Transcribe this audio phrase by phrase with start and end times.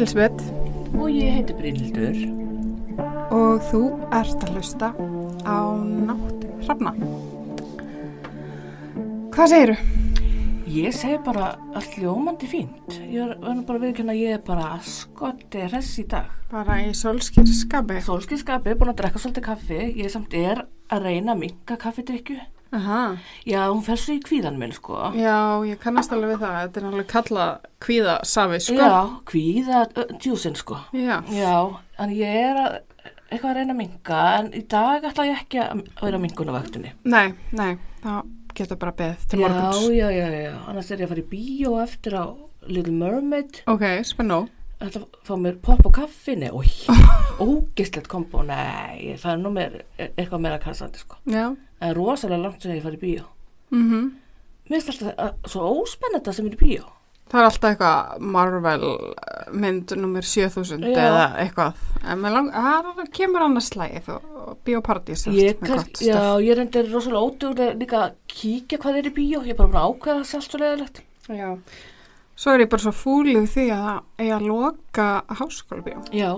[0.00, 0.40] Elisabeth
[0.96, 2.14] Og ég heiti Brynhildur.
[3.30, 3.80] og þú
[4.16, 4.88] ert að hlusta
[5.44, 6.92] á nátt hrafna.
[9.34, 9.76] Hvað segiru?
[10.70, 12.96] Ég segi bara allt ljómandi fínt.
[13.12, 16.32] Ég er verður bara að viðkynna að ég er bara skotti hress í dag.
[16.50, 18.00] Bara í solskýrskapi.
[18.08, 19.82] Sólskilskapi, búin að drekka svolítið kaffi.
[20.00, 22.40] Ég samt er að reyna að minka kaffidrykju.
[22.72, 23.00] Aha.
[23.48, 24.98] Já, hún fer svo í kvíðan minn, sko.
[25.18, 26.58] Já, ég kannast alveg við það.
[26.60, 28.76] Þetta er alveg kallað kvíðasafi, sko.
[28.78, 29.80] Já, kvíða
[30.22, 30.78] djúsin, sko.
[30.94, 31.16] Já.
[31.34, 31.54] Já,
[32.04, 32.76] en ég er að,
[33.30, 36.92] eitthvað að reyna að minka, en í dag ætla ég ekki að vera minkunavaktunni.
[37.10, 37.72] Nei, nei,
[38.04, 38.12] þá
[38.54, 39.82] getur bara beðið til Já, morguns.
[39.94, 42.24] já, já, já, annars er ég að fara í bíó eftir á
[42.70, 43.62] Little Mermaid.
[43.70, 44.44] Ok, spennó.
[44.80, 46.64] Ætla að fá mér popp og kaffinni og
[47.46, 51.50] ógislegt kombo nei, það er nú mér eitthvað meira kassandi sko Já.
[51.80, 53.28] það er rosalega langt sem ég farið í bíó
[53.70, 54.08] Mm
[54.70, 56.88] mér finnst alltaf að, svo óspennenda sem er í bíó
[57.30, 60.96] Það er alltaf eitthvað Marvel uh, mynd nummer 7000 Já.
[60.98, 61.84] eða eitthvað.
[62.10, 65.28] En lang, það kemur annars slægið og biopartís.
[65.30, 65.60] ég,
[66.42, 69.78] ég reyndir rosalega óduglega líka að kíkja hvað er í bíó ég er bara búin
[69.78, 71.50] að ákveða það sé allt svo leðilegt Já.
[72.40, 75.08] Svo er ég bara svo fúlið því að það eigi að loka
[75.40, 75.98] háskólabíó.
[76.16, 76.30] já,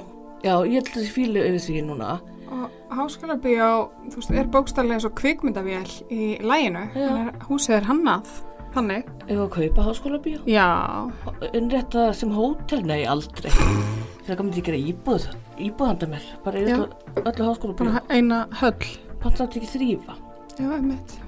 [0.43, 2.13] já, ég held þessi fílu yfir því núna
[2.53, 3.69] Og háskólabíó,
[4.11, 6.83] þú veist, er bókstallega og kvikmyndavél í læginu.
[6.95, 8.27] En er- Húsið er hannað.
[8.75, 9.05] Þannig.
[9.29, 11.13] ef að kaupa háskóla bíó Já.
[11.53, 13.51] innrétta sem hótel, nei aldrei
[14.25, 15.27] þegar myndi ég gera íbúð
[15.61, 16.87] íbúðanda mér, bara öllu,
[17.21, 18.73] öllu háskóla bíó Bara eina höll.
[19.21, 20.15] pantsátt ekki þrýfa
[20.59, 21.19] Já, einmitt.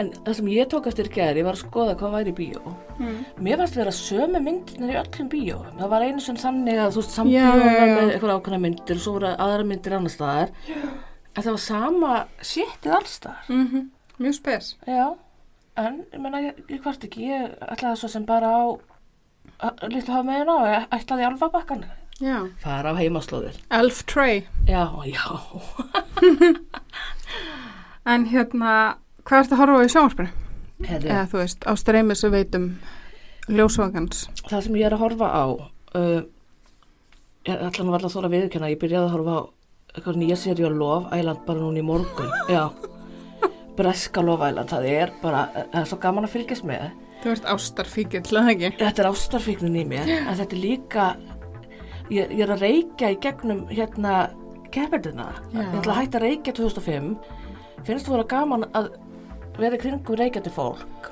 [0.00, 2.60] En það sem ég tók eftir ég var að skoða hvað væri í bíó.
[2.98, 3.16] Mm.
[3.44, 5.58] Mér fannst vera sömu myndirnar í öllum bíó.
[5.78, 7.88] Það var einu sem þannig að þú veist já, já.
[7.96, 10.54] með eitthvað ákveðna myndir og svo voru aðra myndir annar staðar.
[11.32, 12.12] En það var sama
[12.52, 13.50] séttið alls staðar.
[13.50, 13.90] Mm
[14.22, 14.76] Mjög spes.
[14.86, 15.06] Já,
[15.80, 18.62] en ég menna, ég, ég hvart ekki, ég ætlaði svo sem bara á
[19.66, 21.84] að- litlu hafa meðin á, ég ætlaði í alfabakkan.
[22.20, 22.36] Já.
[22.62, 23.56] Fara á heimaslóðir.
[23.70, 24.44] Elf Trey.
[24.68, 25.24] Já, já.
[28.04, 28.96] En hérna,
[29.28, 30.30] hvað ertu að horfa á í sjónvarpinu?
[30.82, 32.64] Eða þú veist, á streymi sem veitum
[33.52, 34.24] ljósvagans.
[34.48, 36.22] það sem ég er að horfa á uh,
[37.46, 39.40] ég ætla nú varla að þóra viðkjöna ég byrjaði að horfa á
[39.92, 42.62] eitthvað nýja seri á Love Island bara núna í morgun já,
[43.78, 46.90] breska Love Island það er bara, það er svo gaman að fylgjast með
[47.22, 48.70] Þú ert ástarfíkil, eða ekki?
[48.80, 51.04] þetta er ástarfíknin í mér en þetta er líka
[52.10, 54.14] ég, ég er að reykja í gegnum hérna
[54.74, 55.60] keferdina, Já.
[55.60, 57.12] ég ætla að hætta að reykja 2005
[57.86, 58.88] finnst þú vera gaman að
[59.58, 61.10] vera kringum reykjandi fólk.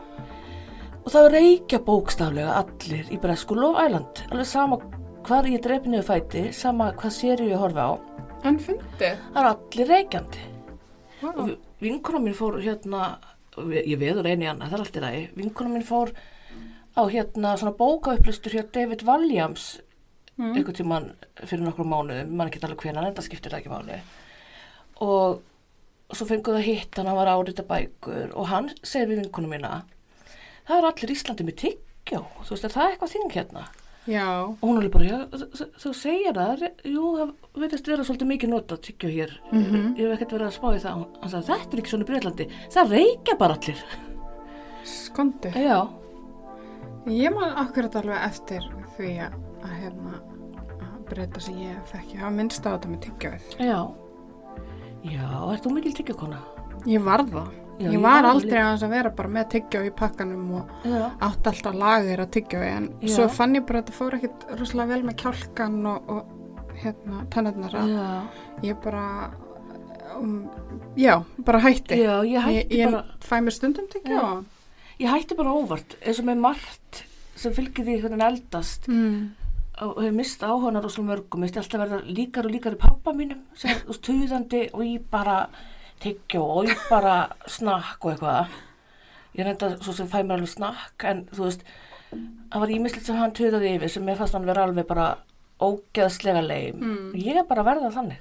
[1.00, 4.22] Og það reykja bókstaflega allir í bresku Love Island.
[4.30, 4.78] Alveg sama
[5.26, 7.92] hvar ég drefi niður fæti sama hvað séri ég horfa á.
[8.48, 9.18] En fyndið.
[9.32, 10.46] það eru allir reykjandi.
[11.20, 11.32] Wow.
[11.36, 11.50] og
[11.84, 13.18] vinkona mín fór hérna
[13.60, 15.24] ég veður eini annað, það er allt í lagi.
[15.36, 16.14] Vinkona mín fór
[16.96, 19.78] á hérna svona bókauplustur hjá David Walliams
[20.40, 20.54] Mm.
[20.56, 21.06] einhvern tímann
[21.44, 23.98] fyrir nokkru mánuðum, mann ekki alveg hvenan en það skiptir ekki máli.
[25.04, 25.42] Og
[26.16, 29.48] svo fenguðu að hitt hann, hann var að árita bækur og hann segir við vinkonu
[29.50, 29.82] mína
[30.68, 33.64] það er allir Íslandi með tyggjó þú veist, er það eitthvað þing hérna
[34.08, 34.24] Já.
[34.48, 37.32] og hún alveg bara, já, þú- segir það jú, það
[37.62, 39.94] verðist vera svolítið mikið notað tyggjó hér, Mhm.
[39.98, 42.46] ég hef ekkert verið að spá í það hann sagði, þetta er ekki svona Breitlandi
[42.70, 43.84] það reykja bara allir
[44.84, 45.50] Skondi.
[45.54, 45.88] já,
[47.06, 48.60] Ég man akkurat alveg eftir
[48.98, 50.18] því að, að hérna,
[50.84, 52.18] að breyta sem ég þekki.
[52.20, 53.56] Það minnst á þetta með tyggjöfið.
[53.56, 53.78] já
[55.04, 56.38] já, ert þú mikil tyggjókona?
[56.88, 57.50] Ég var það.
[57.80, 60.72] Já, ég ég var það aldrei að að vera bara með tyggjöf í pakkanum og
[60.84, 62.70] já, átt alltaf lager að tyggjöfi.
[62.76, 63.12] En Já.
[63.14, 67.22] svo fann ég bara að þetta fór ekkit rosalega vel með kjálkan og, og hérna,
[67.32, 68.08] tennirnar að já
[68.68, 69.04] ég bara,
[70.20, 70.34] um,
[71.00, 71.96] já, bara hætti.
[72.02, 74.20] já, ég hætti ég, ég bara fæ mér stundum tyggjöf.
[74.20, 74.44] Já.
[75.00, 77.04] ég hætti bara óvart eins og með margt
[77.40, 79.30] sem fylgir því hvernig eldast Mm.
[79.80, 83.12] Og hefur mist áhuganar og svo mörgum ég alltaf verða líkar og líkar í pappa
[83.16, 85.36] mínum sem er tuðandi og ég bara
[86.02, 87.14] tyggjó og ég bara
[87.48, 88.58] snakk og eitthvað
[89.38, 91.64] ég reynda svo sem fæ mér alveg snakk en þú veist
[92.10, 95.08] það var ímislegt sem hann tuðaði yfir sem mér fannst hann vera alveg bara
[95.60, 97.10] ógeðslega leim Mm.
[97.14, 98.20] ég er bara að verða þannig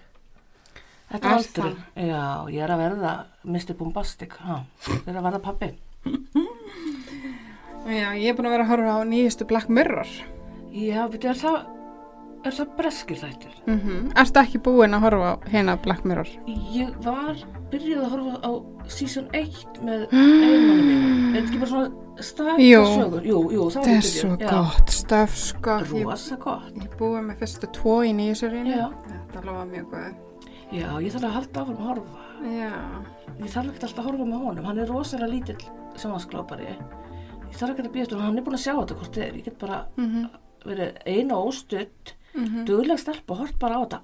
[1.09, 1.71] þetta er aldrei
[2.07, 2.23] já,
[2.53, 3.13] ég er að verða
[3.43, 3.73] Mr.
[3.79, 5.71] Bombastic ha, ég er að verða pappi
[7.89, 10.09] Já, ég er búin að vera að horfa á nýjustu Black Mirror.
[10.71, 11.59] Já, betur, er það
[12.47, 14.11] er það breskir þættir Mm -hmm.
[14.21, 16.27] Erstu ekki búin að horfa hérna Black Mirror?
[16.73, 17.35] Ég var
[17.71, 18.51] byrjuð að horfa á
[18.87, 21.35] season 1 með einmannu mínu.
[21.37, 22.83] Er þetta ekki bara svona stakka Jú.
[22.85, 23.21] sögur?
[23.25, 25.71] Jú, jú, það var Þetta er ég svo gott stöf, sko.
[25.79, 26.73] Ég, Rosa gott.
[26.75, 28.75] ég búið með fyrstu tvo í nýju seríunni.
[28.77, 28.89] Já.
[29.33, 30.13] Þetta lofa mjög góð.
[30.71, 32.19] Já, ég þarf að halda áfram að horfa.
[32.43, 32.71] Já.
[33.43, 34.65] Ég þarf ekkert alltaf að horfa með honum.
[34.65, 35.63] Hann er rosalega lítill
[35.95, 36.65] sjónvarsklópari.
[37.51, 39.43] ég þarf ekki að býja eftir hann er búin að sjá þetta hvort þið, ég
[39.45, 40.29] get bara Mhm.
[40.65, 42.65] Verið einu óstutt Mhm.
[42.65, 43.99] dugleg stelp og hort bara á þetta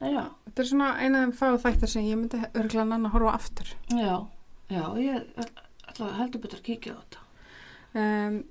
[0.00, 3.10] já, Þetta er svona eina af þeim fáið þættir sem ég myndi örglega nann að
[3.16, 3.72] horfa aftur.
[3.90, 4.26] já,
[4.70, 5.24] já ég
[5.98, 7.18] heldur betur að kíkja á þetta
[7.98, 8.44] Um,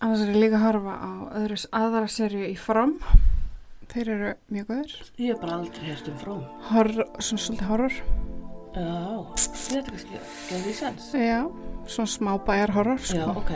[0.00, 2.98] annars er ég líka að horfa á öðru, aðra serju í From.
[3.92, 5.12] Þeir eru mjög góður.
[5.18, 6.16] ég hef bara aldrei heyrt um
[6.72, 7.92] Horror, svona svolítið horror.
[8.74, 11.46] já, þetta kannski gefur því sens Já,
[11.86, 13.16] svona smá bæjar horror, sko.
[13.18, 13.50] já, ok,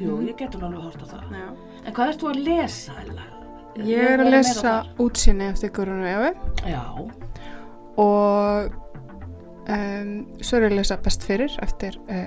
[0.00, 0.26] jú, Mhm.
[0.28, 1.48] ég getur alveg hort á það Já.
[1.86, 3.22] en hvað ert þú að lesa, Ella?
[3.76, 6.70] Ég er að meira lesa útsinni eftir Guðrunu Efi þar.
[6.70, 6.82] já,
[7.96, 8.72] og
[9.68, 10.12] um,
[10.42, 12.26] svo er ég að lesa best fyrir eftir uh,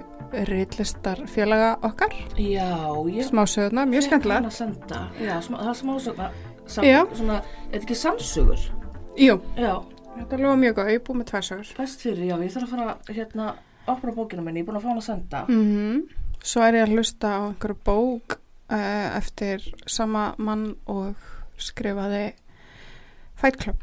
[0.49, 2.13] rítlistar félaga okkar.
[2.37, 2.69] já,
[3.11, 4.41] ég Smásögurnar, mjög skemmtilega.
[4.49, 6.29] að senda, já, smá, það er smá svona,
[6.67, 7.05] sam, Já.
[7.13, 7.35] svona,
[7.71, 8.65] er þetta ekki samsugur?
[9.17, 9.75] Jú, Já,
[10.17, 11.73] þetta er alveg mjög góð, ég er búið með tvær sögur.
[11.77, 13.53] best fyrir, já, ég þarf að fara, hérna,
[13.87, 15.45] opna bókina minni, ég er búin að fá hann að senda.
[15.49, 16.03] Mm
[16.45, 21.15] Svo er ég að hlusta á einhverju bók uh, eftir sama mann og
[21.57, 22.35] skrifaði
[23.35, 23.81] Fight Club.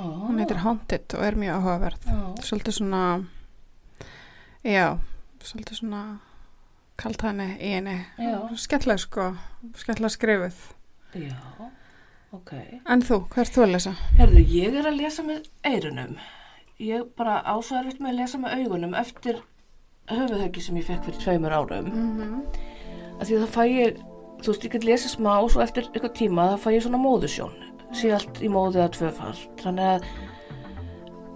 [0.00, 2.06] Ó, Hún heitir Haunted og er mjög áhugaverð.
[2.08, 3.02] Já, Svolítið svona,
[4.64, 4.86] já,
[5.44, 6.00] svolítið svona
[6.96, 7.98] kaltæðinni í henni.
[8.56, 9.28] Skemmtilega sko,
[9.76, 10.62] skemmtilega skrifuð.
[11.20, 11.36] já,
[12.32, 12.52] ok.
[12.90, 13.92] En þú, hvað ert þú að lesa?
[14.18, 16.16] Herðu, ég er að lesa með eirunum.
[16.82, 19.36] Ég bara ásvo erfitt með að lesa með augunum eftir
[20.10, 21.86] höfuðhöggi sem ég fekk fyrir tveimur árum.
[21.86, 22.40] Mm -hmm.
[23.20, 23.96] Af Því að það fæ ég,
[24.42, 26.98] þú veist, ég get lesið smá og svo eftir eitthvað tíma það fæ ég svona
[26.98, 27.54] móðusjón.
[27.92, 29.38] Sé allt í móðið að tvöfald.
[29.62, 30.02] Þannig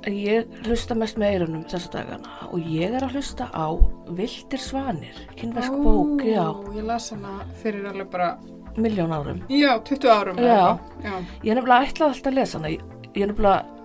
[0.07, 3.67] að ég hlusta mest með eirunum þessa dagana og ég er að hlusta á
[4.09, 8.39] Vildir svanir, kynversk bók, já, Ég las hana fyrir alveg bara,
[8.77, 9.43] miljón árum.
[9.49, 10.37] já, 20 árum.
[10.37, 10.79] Já.
[11.03, 11.25] já.
[11.43, 12.69] Ég er nefnilega ætlaði alltaf að lesa hana.
[12.69, 13.78] Ég er nefnilega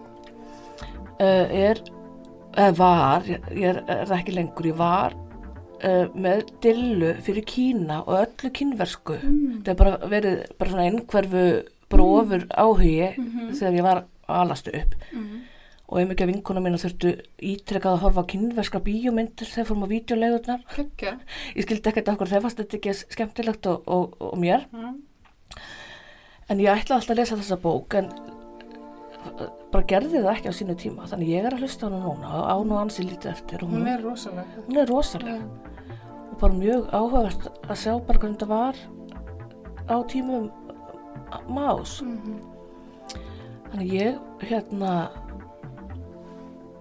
[1.63, 1.83] er,
[2.53, 5.15] eða var, ég ég er, ekki lengur, ég var
[5.83, 9.19] uh, með dillu fyrir Kína og öllu kínversku.
[9.21, 9.61] Mm.
[9.63, 11.45] Það er bara verið bara svona einhverfu
[11.93, 13.09] bara ofur áhugi
[13.53, 14.95] þegar ég var alastu upp.
[15.13, 15.41] Mm.
[15.93, 17.11] Og einmikið af vinkona mína þurftu
[17.43, 20.63] ítrekkað að horfa kínverska bíómyndir þegar fórum á vídeolegurnar.
[20.73, 21.17] Kekja.
[21.57, 24.65] Ég skildi ekkert okkur þegar fannst þetta ekki skemmtilegt og, og, og mér.
[24.73, 24.95] Mm.
[26.51, 28.09] En ég ætlaði alltaf að lesa þessa bók en
[29.73, 31.07] bara gerði það ekki á sínu tíma.
[31.11, 33.63] Þannig ég er að hlusta hana núna á nú ansi lítið eftir.
[33.63, 34.65] Hún hún, er rosalega.
[34.67, 35.45] hún er rosaleg Já.
[36.31, 38.75] og bara mjög áhugavert að sjá bara hvernig þetta var
[39.89, 40.51] á tímum
[41.49, 42.01] más.
[42.01, 42.39] Mhm.
[43.71, 45.09] Þannig ég hérna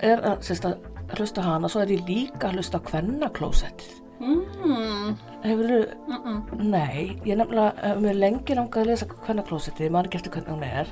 [0.03, 4.03] er að, sérst, að hlusta hana, svo er ég líka að hlusta á kvennaklósettið.
[4.23, 5.17] Mm.
[5.43, 5.71] Hefur
[6.07, 6.63] Mm -mm.
[6.63, 10.65] nei, ég nefnilega, hef mér lengi langað að lesa kvennaklósettið, maður ekki eftir hvernig hún
[10.65, 10.87] er,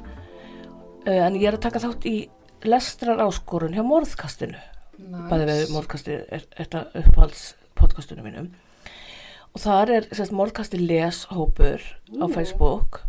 [1.07, 2.17] en ég er að taka þátt í
[2.69, 4.59] lestrar áskorun hjá morðkastinu.
[5.31, 7.45] Bæði við morðkastið er þetta uppáhalds
[7.79, 8.51] podcastunum mínum.
[9.55, 11.81] Og þar er sérst, morðkasti leshópur
[12.21, 12.33] á Ú.
[12.35, 13.01] Facebook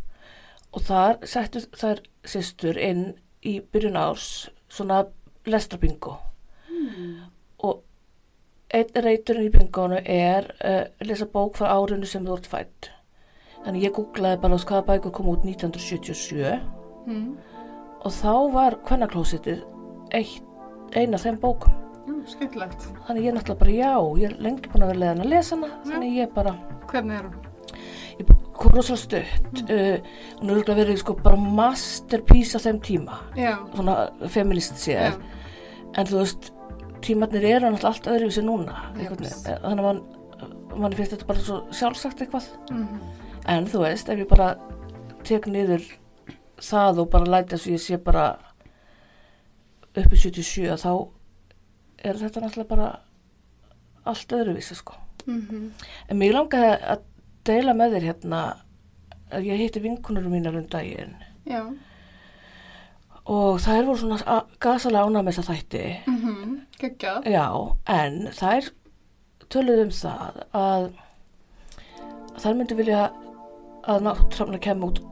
[0.72, 3.04] og þar settu þær sýstur inn
[3.44, 5.04] í byrjun árs svona
[5.46, 6.18] lestrabingo
[6.82, 7.18] Mm.
[7.62, 7.84] og
[8.74, 12.88] einn reyturinn í bingónu er uh, lesa bók frá árinu sem þú ert fætt.
[13.66, 16.60] Þannig ég googlaði bara hvaða bækur kom út 1977
[17.06, 17.38] Mm.
[18.02, 19.62] Og þá var kvennaklósitið
[20.12, 21.74] eina af þeim bókum.
[22.08, 22.88] Jú, skemmtilegt.
[23.08, 25.56] Þannig ég er náttúrulega bara já, ég er lengi búin að vera leiðan að lesa
[25.56, 26.54] hana, þannig ég bara,
[26.92, 27.36] Hvernig er hún?
[28.20, 30.10] ég kom rosalega stutt, uh,
[30.42, 33.54] hún er verið sko bara masterpiece á þeim tíma, Já.
[33.76, 33.96] svona
[34.30, 35.22] feminist séð, Já.
[35.98, 36.52] en þú veist,
[37.02, 39.46] tímarnir eru náttúrulega allt öðruvísi núna, einhvern Jeps.
[39.46, 39.62] veginn.
[39.64, 40.02] þannig að mann,
[40.82, 43.00] mann finnst þetta bara svo sjálfsagt eitthvað, Mm.
[43.46, 44.56] en þú veist, ef ég bara
[45.24, 45.82] tek niður
[46.62, 48.26] það og bara læta þess að ég sé bara
[49.92, 50.92] upp í 77 þá
[52.02, 52.90] er þetta náttúrulega bara
[54.10, 54.98] allt öðruvísi sko.
[55.26, 55.72] Mm
[56.10, 57.04] En mér langaði að
[57.46, 58.42] deila með þér hérna
[59.32, 61.16] að ég hitti vinkunur mínar um daginn
[61.46, 61.62] Já.
[63.26, 65.86] og þær voru svona gasalega með þessa þætti.
[66.08, 67.32] Mm -hmm.
[67.32, 68.72] Já, en þær
[69.50, 70.92] töluðu um það að
[72.42, 73.12] þær myndu vilja
[73.84, 75.11] að náttúrulega kemur út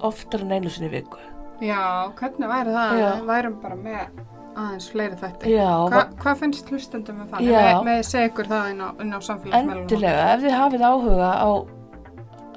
[0.00, 1.18] oftar en einu sinni viku.
[1.60, 2.98] Já, hvernig væri það?
[3.00, 3.10] Já.
[3.16, 4.08] Við værum bara með
[4.56, 5.16] aðeins fleiri.
[5.52, 7.40] Já, Hva, hvað finnst hlustendum með það?
[7.46, 9.82] Með, með segja ykkur það inn á, á samfélagsmeilunum.
[9.82, 11.48] endilega, ef þið hafið áhuga á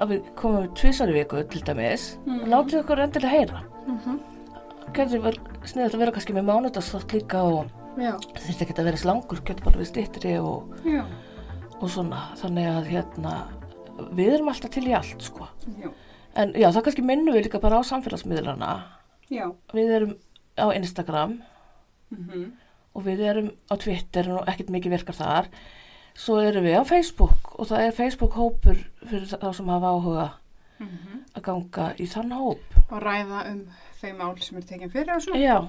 [0.00, 2.46] að við komum við tvisar í viku til dæmis, Mhm.
[2.48, 3.60] látið okkur endilega heyra.
[3.86, 4.18] Mm -hmm.
[4.92, 7.66] Getur vel sniðið að vera kannski með mánudagsþátt líka og
[7.96, 10.64] það þurfti ekki að vera slangur, getur bara við stittri og,
[11.82, 12.20] og svona.
[12.36, 13.42] Þannig að hérna,
[14.14, 15.46] við erum alltaf til í allt, sko.
[15.80, 15.88] Já.
[16.36, 18.82] En já, það kannski minnum við líka bara á samfélagsmiðlana.
[19.30, 19.50] Já.
[19.74, 20.16] Við erum
[20.58, 21.40] á Instagram
[22.10, 22.50] Mm -hmm.
[22.94, 25.46] og við erum á Twitter og ekkert mikið virkar þar.
[26.14, 30.30] svo erum við á Facebook og það er Facebook hópur fyrir þá sem hafa áhuga
[31.36, 32.58] að ganga í þann hóp
[32.90, 33.66] og ræða um
[34.02, 35.38] þeim mál sem er tekin fyrir og svona.
[35.38, 35.68] já,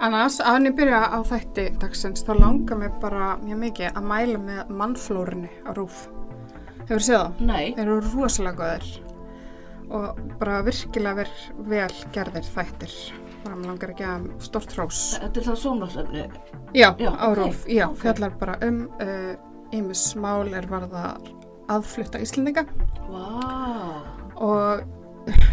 [0.00, 4.38] Annars, að henni byrja á þætti dagsins, þá langar mér bara mjög mikið að mæla
[4.38, 6.08] með mannflórunni á rúf.
[6.88, 7.42] Hefur séð það?
[7.48, 8.88] nei Þeir eru rosalega góðir
[9.94, 11.30] og bara virkilega ver,
[11.68, 12.94] vel gerðir þættir.
[13.44, 15.00] Bara mér langar ekki að stort hrós.
[15.20, 16.22] þetta er það sónvarsefni
[16.74, 17.64] Já, Já, á ok, rúf.
[17.68, 18.78] Já, fjallar bara um
[19.76, 21.20] ímis uh, mál er varðar
[21.72, 22.64] aðflutta Íslendinga
[23.08, 23.26] vá,
[24.40, 24.84] og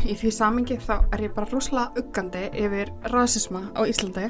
[0.08, 4.30] í því samingi þá er ég bara rosalega uggandi yfir rasisma á Íslandi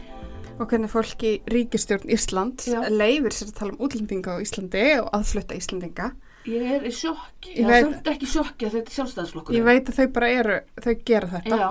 [0.62, 5.10] og hvernig fólk í ríkistjórn Ísland leifir sér að tala um útlendinga á Íslandi og
[5.18, 6.12] aðflutta Íslendinga.
[6.46, 7.56] Ég er í sjokki.
[7.58, 10.60] Ég veit- veit ekki sjokki að þetta er sjálfstæðsflokkur Ég veit að þau bara eru,
[10.82, 11.58] þau gera þetta.
[11.58, 11.70] Já,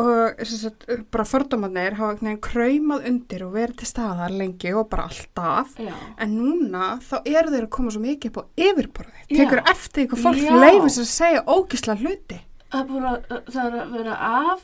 [0.00, 4.88] og sagt, bara fordómanir hafa einhvern veginn kraumað undir og verið til staðar lengi og
[4.88, 5.72] bara alltaf.
[5.78, 9.24] Já, en núna þá eru þeir að koma svo mikið upp á yfirborði.
[9.28, 9.36] Já.
[9.40, 12.40] Tekur eftir ykkur fólk sér að segja ógisla hluti.
[12.70, 14.60] það er bara það er að vera af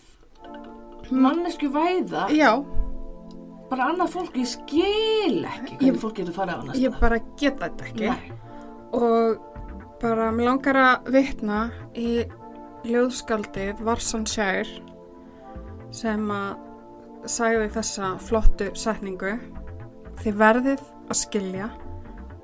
[1.11, 2.29] mannesku væða.
[2.35, 2.53] Já,
[3.71, 7.19] bara annað fólk, ég skil ekki Ég- hvernig fólk getur farið á annað ég bara
[7.37, 8.09] geta þetta ekki.
[8.11, 8.33] Nei.
[8.97, 9.39] Og
[10.01, 11.61] bara mér langar að vitna
[11.97, 12.25] í
[12.87, 14.69] ljóðskaldið Varsan Sjær
[15.95, 19.35] sem að sagði þessa flottu setningu.
[20.23, 21.71] Þið verðið að skilja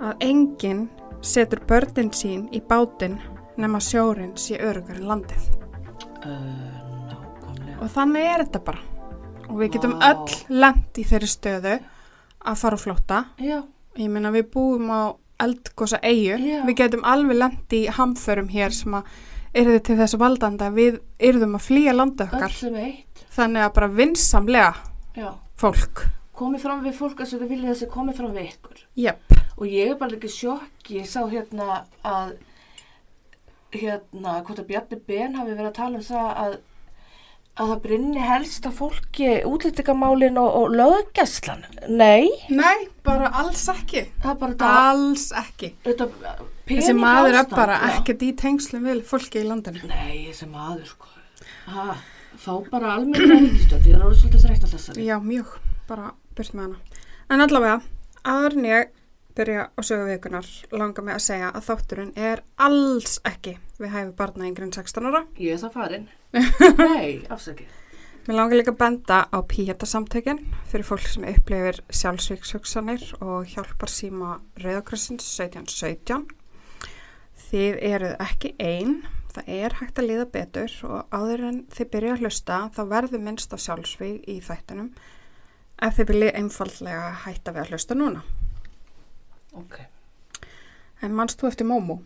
[0.03, 0.87] að enginn
[1.23, 3.21] setur börnin sín í bátinn
[3.61, 5.45] nema sjórin sé örugar en landið.
[6.23, 7.13] Uh,
[7.81, 8.83] og þannig er þetta bara.
[9.49, 10.11] Og við getum Vá.
[10.13, 11.77] öll lent í þeirri stöðu
[12.43, 13.23] að fara á flótta.
[13.43, 13.61] Já,
[14.01, 15.13] Ég meina við búum á
[15.45, 16.39] eldgosa eigu.
[16.67, 19.13] Við getum alveg lendi í hamförum hér sem að
[19.63, 22.55] yrði til þess valdanda að við yrðum að flýja landa okkar.
[23.33, 24.73] Þannig að bara vinsamlega
[25.17, 25.29] já,
[25.61, 26.07] fólk.
[26.37, 29.35] komið fram við fólk að þetta vilja þessi komið fram við ykkur Jepp.
[29.57, 32.33] og ég er bara ekki sjokki ég sá hérna að
[33.73, 36.57] hérna, hvort að Bjarni Ben hafi verið að tala um það að
[37.61, 44.07] að það brinni helst að fólki útlýtingamálin og, og löggæslan nei, Nei, bara alls ekki.
[44.23, 45.75] það er bara Alls ekki.
[45.85, 46.09] þetta
[46.73, 49.83] Þessi maður er peningaástand, bara ekkert í tengslum við fólki í landinu.
[49.91, 51.11] nei, þessi maður sko
[51.75, 51.97] ha,
[52.41, 55.53] fá bara almenna ríkistönd ég er alveg svolítið þreytt þessari Já, mjög.
[55.89, 57.01] Bara burt með hana.
[57.29, 57.81] En allavega,
[58.25, 58.91] aður en ég
[59.37, 64.17] byrja á sögu vikunar langar mig að segja að þátturinn er alls ekki við hæfi
[64.19, 65.25] barna yngri en 16 ára.
[65.39, 66.11] ég er það farin
[66.83, 67.79] nei, afsakið
[68.23, 70.39] Mér langar líka að benda á píhjöndasamtökin
[70.71, 76.29] fyrir fólk sem upplifir sjálfsvíkshugsanir og hjálpar síma Rauðakrossins 1717.
[77.49, 79.01] Þið eruð ekki einn,
[79.35, 83.25] það er hægt að líða betur og áður en þið byrja að hlusta þá verður
[83.27, 84.93] minnst á sjálfsvík í þættinum
[85.83, 88.23] ef þið viljið einfallega hætta við að hlusta núna.
[89.53, 89.81] Ok,
[91.03, 91.99] En mannst þú eftir Momo?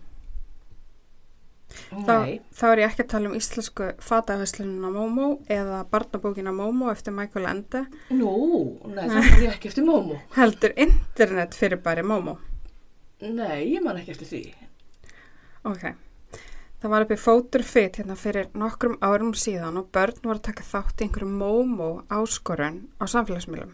[1.90, 6.88] Þá, nei, þá er ég ekki að tala um íslensku fatahæslununa Momo eða barnabókina Momo
[6.92, 7.82] eftir Michael Ende
[8.14, 8.30] nú
[8.86, 12.38] nei, það er ekki eftir Momo heldur internet fyrir bæri Momo.
[13.20, 14.42] nei, ég man ekki eftir því
[15.66, 15.82] Ok.
[16.78, 20.66] Það var uppi fótur fyrt hérna fyrir nokkrum árum síðan og börn voru að taka
[20.66, 23.72] þátt í einhverju Momo áskorun á samfélagsmiðlum.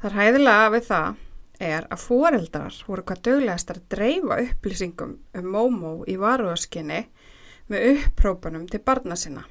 [0.00, 1.20] Það er hæðilega við það
[1.62, 7.02] er að foreldrar voru hvað döglegastar að dreifa upplýsingum um Momo í varuðaskinni
[7.72, 9.44] með upprópunum til barna sinna.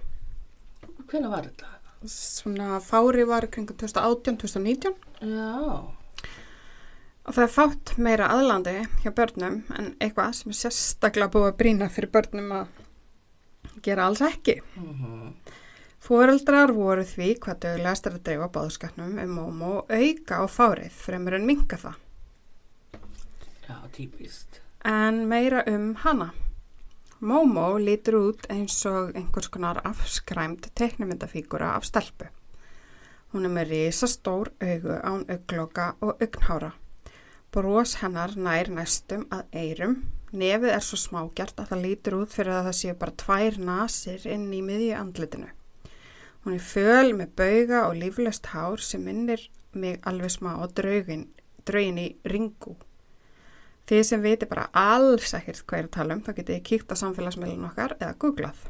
[1.07, 1.71] hvernig var þetta?
[2.05, 4.93] Svona fári var kringum 2018-2019
[5.25, 5.51] já,
[7.25, 11.59] og það er fátt meira aðlandi hjá börnum en eitthvað sem er sérstaklega búið að
[11.61, 12.81] brína fyrir börnum að
[13.81, 14.59] gera alls ekki.
[14.77, 15.33] mhm
[16.05, 20.99] Fóreldrar voru því hvað dögulegast er að dreifa báðskapnum um Momo og auka á fárið
[21.01, 21.95] fremur en minka það.
[23.65, 24.59] Já, típist.
[24.85, 26.27] En meira um hana.
[27.25, 32.29] Momo lítur út eins og einhvers konar afskræmt teiknumyndafígura af stelpu.
[33.33, 36.75] Hún er með risastór augu án augloka og augnhára.
[37.49, 40.03] Brós hennar nær næstum að eyrum.
[40.37, 44.25] Nefið er svo smágjart að það lítur út fyrir að það séu bara tvær nasir
[44.29, 45.55] inn í miðju andlitinu.
[46.45, 51.25] Hún er föl með bauga og líflöst hár sem minnir mig alveg smá á draugin,
[51.65, 52.75] draugin í ringu.
[53.89, 56.93] Þið sem viti bara alls ekkert hvað er að tala um, þá getið þið kíkt
[56.93, 58.63] á samfélagsmiðlun okkar eða googlað.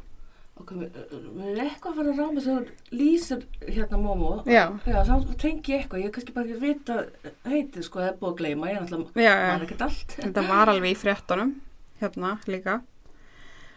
[0.56, 2.56] Ok, við erum eitthvað að fara að ráma þú
[2.96, 4.32] lýsir hérna Momo.
[4.48, 4.64] Já.
[4.88, 6.00] Já, þá tengi ég eitthvað.
[6.00, 6.98] Ég er kannski bara ekki að vita
[7.44, 8.70] heitið, sko, það er búið að gleyma.
[8.70, 9.66] Ég er náttúrulega, man já.
[9.66, 10.16] ekkert allt.
[10.22, 11.52] Þetta var alveg í fréttunum,
[12.00, 12.78] hérna líka.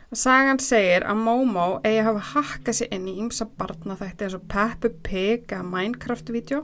[0.10, 4.48] Sagan segir að Momo eigi að hafa hakkað sér inn í ymsa barnaþætti eins og
[4.50, 6.64] Peppa Pig eða Minecraft-vídeó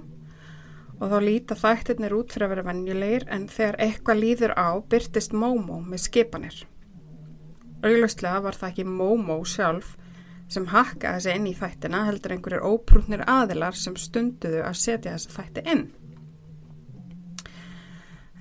[0.96, 5.38] og þá líta þættirnir út fyrir að vera venjulegir en þegar eitthvað líður á byrtist
[5.38, 6.58] Momo með skipanir.
[7.86, 9.94] Auglustlega var það ekki Momo sjálf
[10.50, 15.38] sem hakkaði sig inn í þættina heldur einhverjir óprútnir aðilar sem stunduðu að setja þessa
[15.38, 15.88] þætti inn.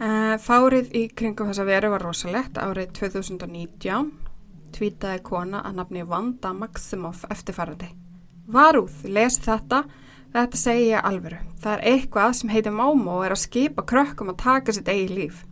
[0.00, 4.24] Uh, fárið í kringum þessa veru var rosalett árið 2019
[4.75, 7.90] tvítaði kona að nafni Vanda Maximoff eftirfærandi.
[8.54, 9.85] Varúð, les þetta,
[10.35, 11.38] þetta segi ég alveru.
[11.62, 15.12] Það er eitthvað sem heitir Momo og er að skipa krökkum að taka sitt eigi
[15.14, 15.45] líf.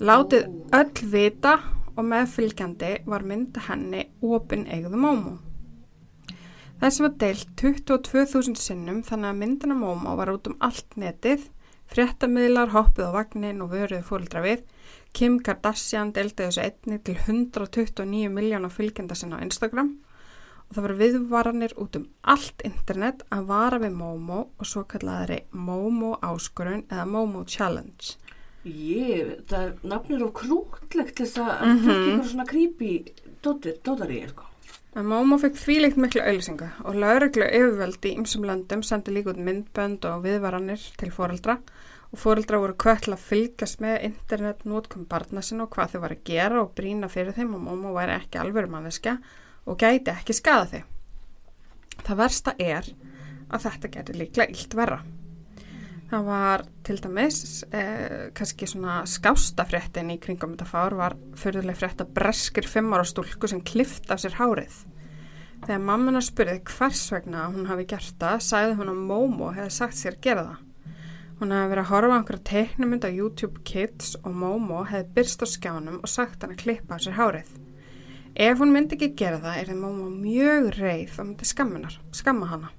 [0.00, 1.58] Látið öll vita
[1.96, 5.36] og meðfylgjandi var mynda henni opin eigðu Momo.
[6.80, 11.46] Þessi var deilt 22.000 sinnum þannig að myndina Momo var út um allt netið,
[11.88, 14.64] fréttamiðlar hoppið á vagnin og vöruð fólkdra við.
[15.16, 19.94] Kim Kardashian deildi þessu einni til 129 miljónar fylgjenda sinna á Instagram
[20.66, 25.40] og það var viðvaranir út um allt internet að vara við Momo og svo kallaðari
[25.52, 28.16] Momo áskurun eða Momo Challenge.
[28.66, 31.84] Ég, það er nafnir og krútlegt þess að Mhm.
[31.86, 32.92] fólk ykkur svona creepy
[33.42, 34.42] dótar í, sko.
[34.96, 39.38] En Momo fekk þvíleikt miklu auðlýsinga og lauruglu yfirvöldi í ymsum löndum sendi líka út
[39.38, 41.62] myndbönd og viðvaranir til foreldra og
[42.14, 46.14] foreldra voru kvöld til að fylgjast með internet nótkum barna sinna og hvað þau var
[46.14, 49.16] að gera og brína fyrir þeim og Momo væri ekki alvöru manneskja
[49.66, 50.82] og gæti ekki skada þau.
[52.06, 52.88] Það versta er
[53.50, 55.00] að þetta getur líklega illt verra.
[56.06, 62.04] Það var til dæmis, eh, kannski svona skástafréttin í kringum þetta fár var fyrirlega frétt
[62.04, 64.84] að breskir fimmar á stúlku sem klift af sér hárið.
[65.66, 69.98] Þegar mammina spurði hvers vegna hún hafi gert það, sagði hún að Momo hefði sagt
[69.98, 70.65] sér gera það.
[71.36, 75.42] Hún hefði verið að horfa á einhverja teiknumynd á YouTube Kids og Momo hefði byrst
[75.44, 77.50] á skjánum og sagt hann að klippa af sér hárið.
[78.36, 82.48] Ef hún myndi ekki gera það, er þið Momo mjög reið og myndi skamminar, skamma
[82.48, 82.72] hana.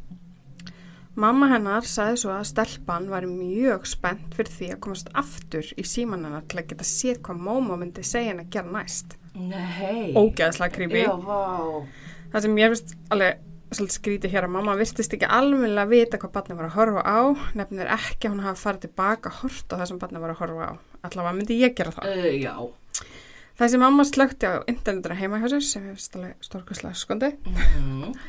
[1.18, 5.86] Mamma hennar sagði svo að stelpan var mjög spennt fyrir því að komast aftur í
[5.86, 9.18] síman hennar til að geta séð hvað Momo myndi segja henni að gera næst.
[9.38, 10.14] Nei.
[10.18, 11.02] Ógeðslega creepy.
[11.06, 11.86] Já, vá.
[12.34, 16.20] Það sem ég finnst alveg svolítið skrítið hér að mamma virtist ekki alveg að vita
[16.22, 17.20] hvað barnið var að horfa á,
[17.60, 20.42] nefnir ekki að hún hafa farið tilbaka að horta á það sem barnið var að
[20.42, 20.74] horfa á.
[21.08, 22.12] Allavega myndi ég gera það.
[22.14, 22.56] Uh, já.
[23.58, 27.34] Þessi mamma slökti á internetuna heima hjá sér sem finnst alveg stórkvæslega skondi.
[27.48, 28.14] Mm.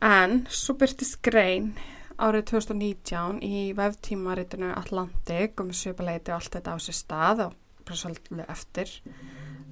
[0.00, 1.74] En svo byrtist grein
[2.20, 7.98] árið 2019 í veftímaritinu Atlantic um svipaleiti og allt þetta á sér stað og bara
[8.00, 8.94] svolítið eftir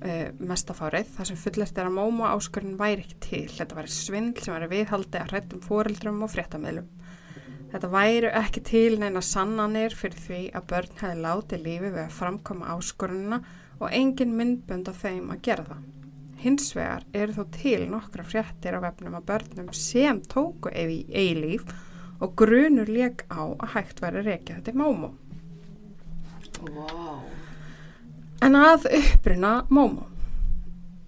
[0.02, 3.44] uh, mestafárið þar sem fullert er að móma áskurinn væri ekki til.
[3.56, 6.88] Þetta væri svindl sem væri viðhaldi að hrættum fóreldrum og fréttamiðlum.
[7.68, 12.14] Þetta væri ekki til neina sannanir fyrir því að börn hefði látið lífi við að
[12.16, 13.42] framkoma áskurunina
[13.78, 15.82] og engin myndbönd af þeim að gera það.
[16.38, 21.00] Hins vegar eru þó til nokkra fréttir á vefnum að börnum sem tóku ef í
[21.10, 21.66] eilíf
[22.22, 25.12] og grunur leik á að hægt væri reykja þetta í Momo.
[26.58, 27.37] Vá.
[28.44, 30.06] En að uppruna Momo.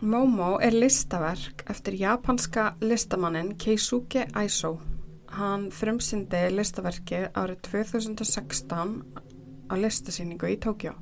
[0.01, 4.79] Momo er listaverk eftir japanska listamannin Keisuke Aiso.
[5.37, 8.95] Hann frumsindi listaverkið árið 2016
[9.71, 10.97] á listasýningu í Tókjó.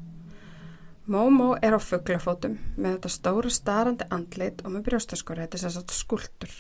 [1.09, 5.47] Momo er á fugglafótum með þetta stóra starandi andlit og með brjóstaskori.
[5.47, 6.59] Þetta er að skuldur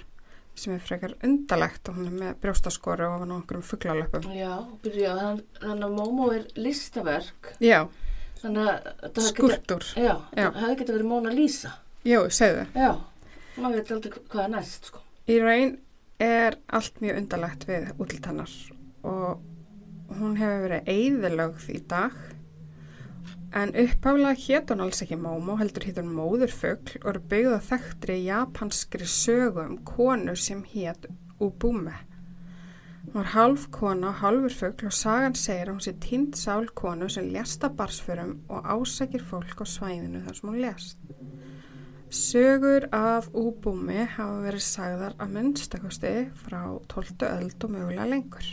[0.58, 4.24] sem er frekar undalegt og hún er með brjóstaskori og ofan á okkur um fugglalöpum.
[4.34, 7.52] Já, byrja, þann- þannig að Momo er listaverk.
[7.62, 7.82] Já,
[8.38, 11.74] Þannig að það hefði getið verið Mona Lisa.
[12.06, 12.64] Jú, segðu.
[12.78, 12.92] Já,
[13.58, 15.02] maður veit aldrei hvað er næst, sko.
[15.28, 15.76] Í raun
[16.22, 18.52] er allt mjög undarlegt við útlit hennar
[19.06, 22.16] og hún hefur verið eigðilögð í dag
[23.58, 28.18] en upphálega hét hún alls ekki Momo heldur hét hún Móðurfugl og eru byggða þekktri
[28.26, 31.06] japanskri sögu um konu sem hét
[31.38, 31.94] Ubume.
[33.08, 36.66] Hún var hálf kona og hálfur fugl og sagan segir að hún sé tínd sál
[36.76, 40.98] konu sem lést af barsförum og ásækir fólk á svæðinu þar sem hún lést.
[42.10, 46.60] Sögur af úbúmi hafa verið sagðar að minnstakosti frá
[46.92, 47.24] 12.
[47.30, 48.50] öld og mögulega lengur.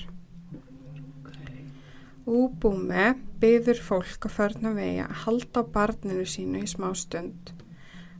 [2.25, 3.09] Úbúmi
[3.43, 7.51] byður fólk á förnum vegi að halda á barninu sínu í smá stund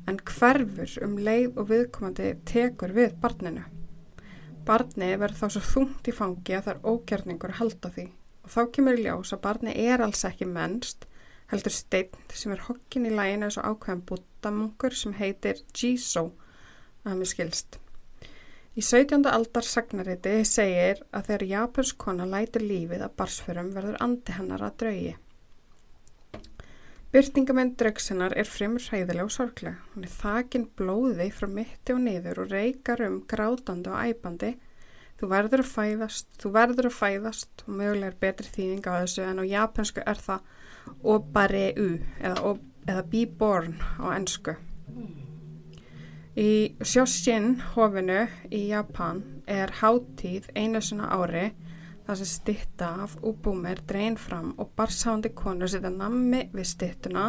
[0.05, 3.63] en hverfur um leið og viðkomandi tekur við barninu.
[4.65, 8.05] Barni verður þá svo þungt í fangi að það er ógjarningur að halda því
[8.45, 11.07] og þá kemur í ljós að barni er alls ekki mennst
[11.51, 16.27] heldur steinn sem er hokkin í læginu eins og ákveðan búttamunkur sem heitir Jiso
[17.03, 17.79] að hann er skilst.
[18.75, 19.21] Í 17.
[19.31, 24.75] aldar sagnariti segir að þegar japansk kona lætur lífið að barsförum verður andi hennar að
[24.81, 25.13] draugi.
[27.15, 29.81] Byrtingamenn draugsinnar er fremur hræðileg og sorgleg.
[29.93, 34.55] Hún er þakin blóði frá mitti og niður og reykar um grátandi og æpandi
[35.15, 39.21] Þú verður að fæðast, þú verður að fæðast og mögulega er betri þýðing á þessu
[39.23, 40.49] en á japansku er það
[41.13, 41.85] obareu
[42.19, 42.51] eða,
[42.83, 44.57] eða be born á ennsku.
[46.35, 46.51] Í
[46.83, 51.45] Shoshin hofinu í Japan er hátíð einu svona ári
[52.05, 57.27] þar sem stytta af úbúmi er drein fram og barsáandi konur setja nammi við styttuna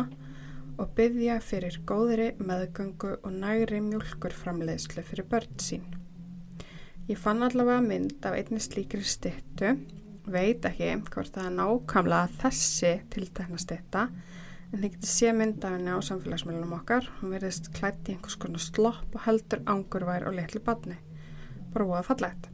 [0.77, 5.87] og byggja fyrir góðri meðgöngu og nægri mjölkur framleiðslu fyrir börn sín.
[7.09, 9.77] Ég fann allavega mynd af einni slíkri styttu,
[10.27, 14.09] veit ekki hvort það er nákvæmlega þessi tiltekna stytta,
[14.73, 17.07] en þið getur sé mynd af henni á samfélagsmiðlunum okkar.
[17.21, 20.99] Hún verðist klætt í einhvers konar slopp og heldur angurvær og litlu badni.
[21.73, 22.51] Bara voða fallegt.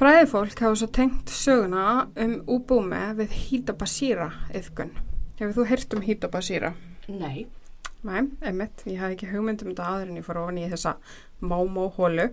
[0.00, 1.86] Fræðifólk hafa svo tengt söguna
[2.16, 4.94] um úbúmi við Hítabasíra yfgun.
[5.36, 6.70] Hefur þú heyrt um Hítabasíra?
[7.10, 7.44] Nei,
[8.00, 10.94] Nei, einmitt, ég hafði ekki hugmynd um þetta aður en ég fór ofan í þessa
[11.44, 12.30] mámó-hólu.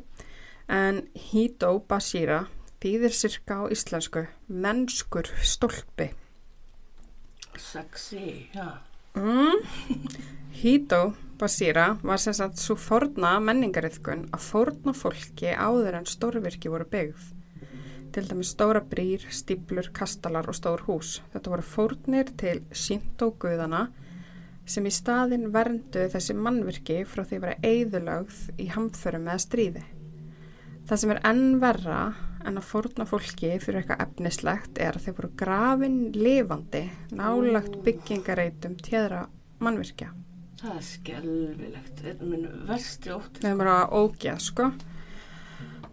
[0.72, 2.46] En Hito Basíra
[2.84, 6.14] þýðir sirka á íslensku mennskur stólpi.
[7.58, 8.80] sexy, já.
[9.16, 9.60] Mm.
[10.62, 16.88] Hito Basíra var sem sagt svo forna menningariðkun að forna fólki áður en stórvirki voru
[16.88, 17.37] byggð.
[18.18, 21.20] Til dæmis stóra brýr, stíplur, kastalar og stór hús.
[21.30, 23.84] Þetta voru fórnir til Shinto-guðana
[24.66, 29.86] sem í staðin verndu þessi mannvirki frá því að vera eigðulögð í hamförum eða stríði.
[30.90, 32.00] Það sem er enn verra
[32.42, 36.86] en að fórna fólki fyrir eitthvað efnislegt er að þeir voru grafin lifandi
[37.22, 39.28] nálagt byggingareitum tjeðra
[39.62, 40.10] mannvirkja.
[40.64, 42.02] Það er skelvilegt.
[42.02, 43.44] Þetta er minn versti ótt.
[43.44, 44.72] Það er bara ógeð, sko.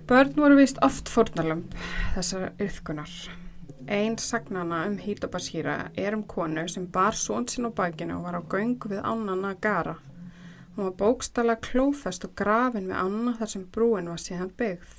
[0.04, 1.72] Börn voru vist oft fórnalömb
[2.12, 3.12] þessar yfkunar.
[3.88, 8.36] Einn sagnana um Hítobasíra er um konu sem bar són sinn á bakinu og var
[8.36, 9.96] á göngu við ánana Gara.
[10.76, 14.94] Hún var bókstala klófest og grafin við ána þar sem brúin var síðan byggð.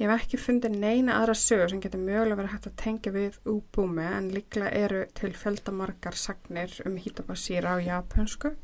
[0.00, 3.42] Ég hef ekki fundið neina aðra sögur sem getur mögulega verið hægt að tengja við
[3.54, 8.56] úbúmi en líklega eru til fjöldamargar sagnir um Hítobasíra á japansku.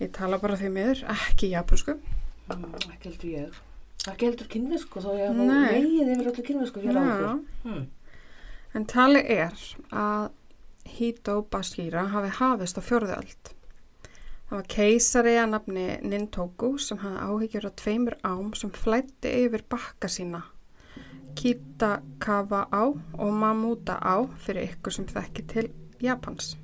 [0.00, 2.00] Ég tala bara því miður, ekki japansku.
[2.48, 3.66] Mm, ekki heldur ég.
[4.08, 5.74] Ekki heldur kynvisku, þá nú Nei.
[5.76, 7.00] leiðið yfir öllu kynvisku hér Já.
[7.04, 7.40] áður.
[7.64, 7.88] Hmm.
[8.74, 9.56] En tali er
[9.92, 10.30] að
[10.88, 13.50] Hito Basíra hafi hafist á fjórðöld.
[14.50, 19.62] Það var keisari að nafni Nintoku sem hafði áhyggjur af tveimur ám sem flætti yfir
[19.70, 20.40] bakka sína.
[21.38, 25.68] Kitakawa á og Mamuta á fyrir ykkur sem þekki til
[26.02, 26.56] Japans.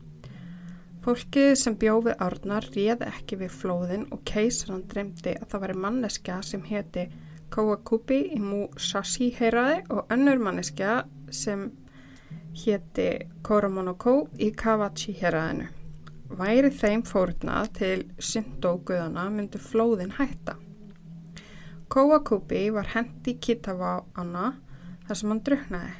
[1.06, 6.40] Fólkið sem bjófið árnar réði ekki við flóðin og keisaran dreymdi að það væri manneskja
[6.42, 7.04] sem héti
[7.54, 11.68] Kawakubi í Musashi heyraði og önnur manneskja sem
[12.56, 13.08] héti
[13.46, 15.68] Koromonoko í Kawachi héræðinu.
[16.36, 20.56] Væri þeim fórnað til Shinto guðana myndi flóðin hætta.
[21.92, 24.50] Kawakubi var hendi Kitawa ána
[25.06, 25.94] þar sem hann druknaði.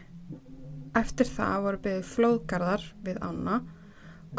[0.98, 3.60] Eftir það voru byggðið flóðgarðar við ána.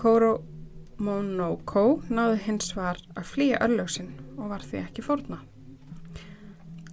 [0.02, 5.46] Koromonoko náði hins var að flýja örlöksinn og var því ekki fórnað.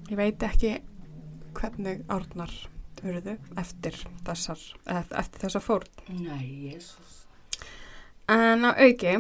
[0.05, 0.75] Ég veit ekki
[1.57, 2.53] hvernig árnar
[3.05, 4.61] urðu eftir þessar,
[4.93, 6.03] eftir þessar fórn.
[6.13, 7.23] Nei, jésús.
[8.29, 9.15] En á auki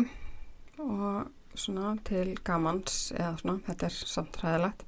[0.81, 4.85] og svona til gamans eða svona, þetta er samt ræðilegt,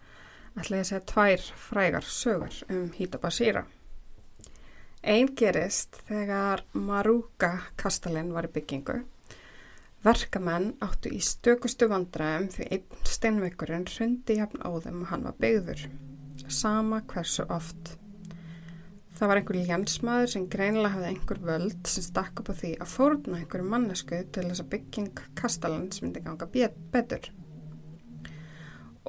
[0.57, 3.65] ætla ég að segja tvær frægar sögur um Hítabasíra.
[5.07, 9.01] Einn gerist þegar Maruka kastalinn var í byggingu.
[10.05, 15.87] Verkamenn áttu í stökustu vandræðum því einn steinveikurinn hrundi jafn áðum og hann var byggður.
[16.53, 17.97] Sama hversu oft.
[19.17, 22.93] Það var einhver lénsmaður sem greinilega hafði einhver völd sem stakk upp á því að
[22.93, 27.31] fórna einhverju mannesku til þess að bygging kastalans myndi ganga bet- betur.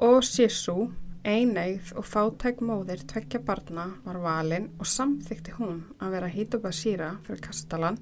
[0.08, 0.88] Og Sisu,
[1.28, 7.44] eineigð og fátæk móðir tveggja barna var valin og samþykti hún að vera Hítubasíra fyrir
[7.44, 7.98] kastalan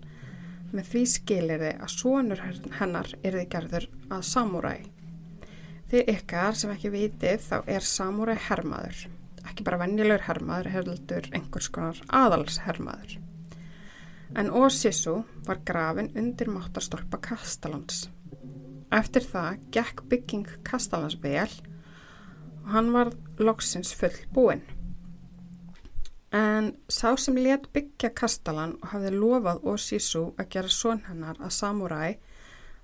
[0.77, 2.43] með því skilirði að sonur
[2.79, 4.77] hennar yrði gerður að samúræ.
[5.91, 9.07] Þið ykkar sem ekki vitið þá er samúræ hermaður
[9.47, 13.17] ekki bara venjulegur hermaður, heldur einhvers konar aðals hermaður.
[14.37, 18.09] En Ósissu var grafin undir máttarstolpa Kastalans.
[18.93, 21.49] Eftir það gekk bygging Kastalans vel
[22.65, 24.65] og hann var loksins full búinn.
[26.37, 31.55] En sá sem let byggja Kastalan og hafði lofað Ósissu að gera son hennar að
[31.59, 32.01] samúræ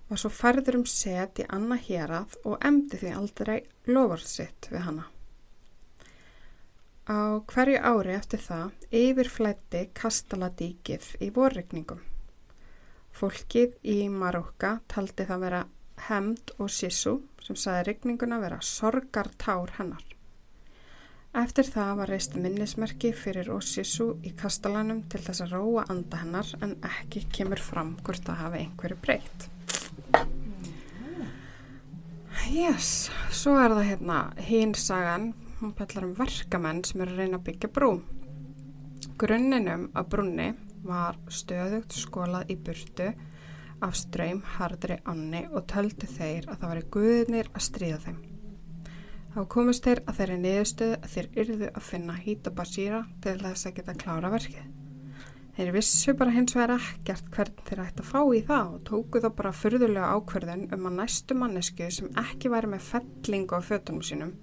[0.09, 4.87] var svo færður um set í annað hérað og emdi því aldrei lofað sitt við
[4.87, 5.05] hana.
[7.09, 12.03] Á hverju ári eftir það yfirflætti kastaladíkið í vorregningum.
[13.13, 15.63] Fólkið í Marokka taldi það vera
[16.09, 20.05] hemd og sissu sem saði regninguna vera sorgartár hennar.
[21.33, 26.49] Eftir það var reist minnismerki fyrir Oshisu í kastalanum til þess að róa anda hennar
[26.61, 29.47] en ekki kemur fram hvort það hafi einhverju breytt.
[32.53, 35.31] Yes, svo er það hérna hín sagan,
[35.63, 37.93] hún pellar um verkamenn sem eru að reyna að byggja brú.
[39.23, 40.51] Grunninum af brúnni
[40.85, 43.09] var stöðugt skólað í burtu
[43.81, 48.21] af ströym hardri anni og töldu þeir að það var í guðinir að stríða þeim.
[49.33, 53.39] Þá komist þeir að þeirri niðurstöðu að þeir yrðu að finna hít og basíra til
[53.41, 54.67] þess að geta klára verkið.
[55.57, 59.21] Þeir vissu bara hins vegar ekkert hvern þeir ætti að fá í það og tóku
[59.21, 64.05] þá bara fyrðulega ákverðin um að næstu mannesku sem ekki væri með fellingu á fötunum
[64.05, 64.37] sínum.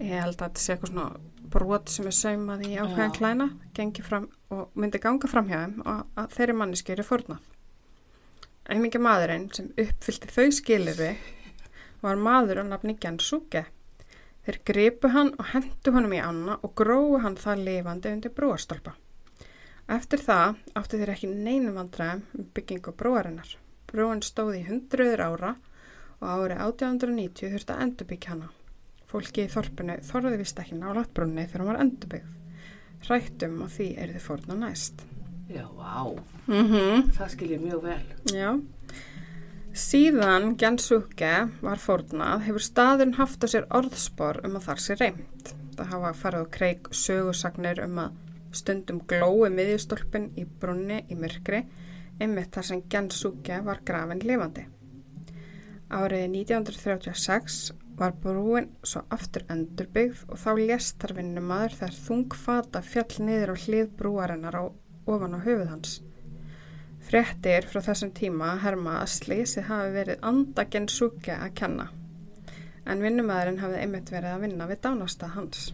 [0.00, 1.06] Ég held að þetta sé eitthvað svona
[1.52, 5.80] brot sem er saumað í ákveðan klæna, gengi fram og myndi ganga fram hjá þeim
[5.84, 7.40] og að þeirri mannesku eru fórnað.
[8.68, 11.10] Einmingi maðurinn sem uppfyldi þau skilirvi
[12.04, 13.64] var maður á nafni Gensuke.
[14.48, 18.94] Þeir gripu hann og hendu honum í anna og gróðu hann það lifandi undir brúastolpa.
[19.92, 23.50] Eftir það áttu þeir ekki neinu vandræðum um byggingu brúarinnar.
[23.92, 25.50] Brúin stóð í hundruður ára
[26.22, 28.48] og árið 1890 þurfti að endurbyggja hana.
[29.12, 32.32] Fólki í þorpinu þorði vist ekki nálat brúnni þegar hún var endurbyggð.
[33.04, 35.04] Hrættum og því er þið fórna næst.
[35.52, 36.16] Já, vá,
[36.48, 37.10] Mm -hmm.
[37.12, 38.04] það skil ég mjög vel.
[38.32, 38.60] Já.
[39.76, 45.50] Síðan Gensuke var fórnað hefur staðurinn haft á sér orðspor um að þar sé reymt.
[45.76, 48.16] Það hafa farið á kreik sögusagnir um að
[48.56, 51.66] stundum glói miðjustólpin í brunni í myrkri
[52.18, 54.64] einmitt þar sem Gensuke var grafin lifandi.
[55.92, 57.60] Árið 1936
[57.98, 63.56] var brúin svo aftur endurbyggð og þá lést þar vinnumadur þegar þungfata fjall niður á
[63.62, 64.64] hlið brúarinnar á
[65.08, 65.98] ofan á höfuð hans.
[67.08, 71.86] Fréttir frá þessum tíma herma að slísið hafi verið andaginn súkja að kenna.
[72.84, 75.70] En vinnumæðurinn hafði einmitt verið að vinna við dánasta hans.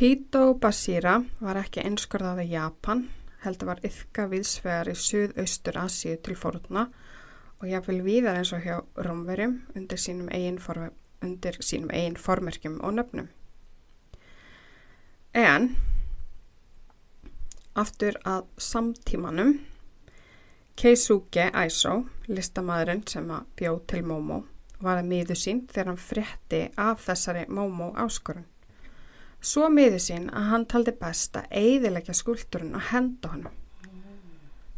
[0.00, 3.04] Hito Basira var ekki einskorðað við Japan,
[3.44, 6.88] heldur var yfka viðsvegar í Suðaustur Asíu til fórna
[7.58, 10.90] og jáfnvel víðar eins og hjá Rómverjum undir sínum eigin, form,
[11.22, 13.30] eigin formerkjum og nöfnum.
[15.38, 15.70] En
[17.78, 19.56] aftur að samtímanum
[20.78, 24.36] Keisuke Aiso, listamæðurinn sem að bjóð til Momo,
[24.78, 28.44] var að miðu sín þegar hann frétti af þessari Momo áskorun.
[29.42, 33.56] Svo miðu sín að hann taldi best að eigðilegja skúlturinn og henda honum.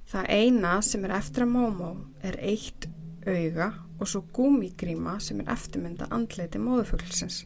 [0.09, 1.91] Það eina sem er eftir að Momo
[2.25, 2.89] er eitt
[3.29, 3.69] auga
[4.01, 7.43] og svo gúmigríma sem er eftirmynda andleiti móðufuglsins.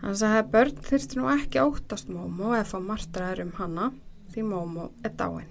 [0.00, 3.92] Hann sagði að börn þurfti nú ekki óttast Momo eða fá martraður um hana
[4.34, 5.50] því Momo er dáin.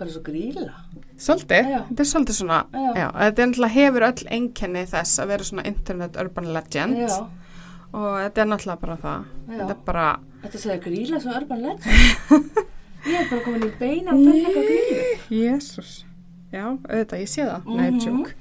[0.00, 0.72] Bara svo gríla.
[1.20, 2.92] Svolítið, þetta er svolítið svona, Já.
[2.96, 7.18] já, þetta er náttúrulega hefur öll einkenni þess að vera svona internet urban legend Já,
[7.92, 9.26] og þetta er náttúrulega bara það.
[9.50, 10.06] Þetta er bara,
[10.44, 11.82] þetta segir gríla svo urban legend.
[13.10, 15.04] ég er bara komin í beina og benna eitthvað grílu.
[15.42, 15.92] jésús,
[16.52, 18.00] já, auðvitað, ég sé það, nei, Mhm.
[18.00, 18.32] tjúk.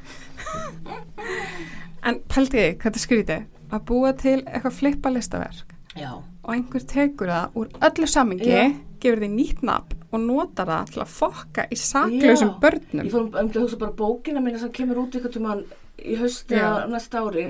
[2.07, 3.43] en pæltiði, hvað þetta skrítið,
[3.75, 6.11] að búa til eitthvað flippa listaverk Já,
[6.49, 8.73] og einhver tekur það úr öllu samingi, Já.
[8.99, 12.59] gefur því nýtt nafn og notar það til að fokka í saklausum Já.
[12.63, 13.05] börnum.
[13.05, 15.61] ég fór um að hugsa bara bókina mína sem kemur út ykkur tímann
[16.01, 16.65] í hausti Já.
[16.83, 17.45] að næsta ári.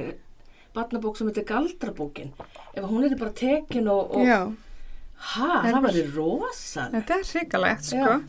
[0.76, 2.34] Barnabók sem heitir Galdrabókin.
[2.78, 6.90] Ef hún er bara tekin og, og ha, Er það bara- væri rosa.
[6.94, 8.20] Þetta er hrikalegt, sko.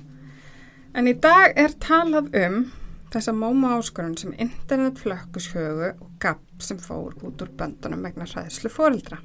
[0.95, 2.73] En í dag er talað um
[3.13, 9.19] þessa móma áskorun sem internetflökkushögu og gapp sem fór út úr böndunum vegna hræðslu fóreldra.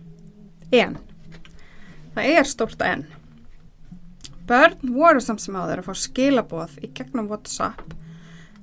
[0.74, 0.98] En,
[2.16, 3.06] það er stórt en.
[4.48, 7.96] Börn voru samt sem áður að fá skilaboð í gegnum WhatsApp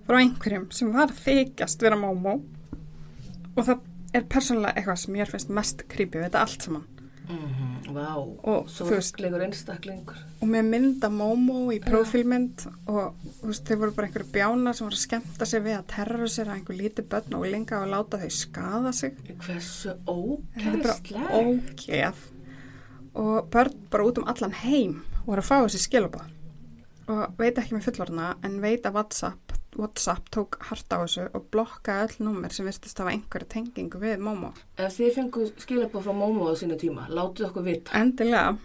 [0.07, 2.37] frá einhverjum sem var þykjast vera mómó
[3.57, 3.81] og það
[4.15, 6.89] er persónulega eitthvað sem mér finnst mest creepy við þetta allt saman.
[7.31, 10.17] Mm Vá, Og svo þú veist- rugglegur einstaklingur.
[10.41, 14.87] og með mynda Momo í prófílmynd og þú veist, þau voru bara einhverju bjánar sem
[14.87, 18.31] voru að skemmta sig við að terrorisera einhver lítið börn og lenga og láta þau
[18.31, 19.13] skada sig
[19.45, 19.93] Hversu
[20.57, 22.15] þetta er bara ógeð
[23.19, 26.31] og börn bara út um allan heim voru að fá þessi skilabóð
[27.13, 31.47] og veit ekki með fullorna en veit að WhatsApp, WhatsApp tók hart á þessu og
[31.55, 36.17] blokkaði öll númer sem virtist hafa einhverju tengingu við Momo Ef þið fengu skilabóð frá
[36.17, 37.97] Momo á sínu tíma, látið okkur vita.
[37.99, 38.57] Endilega.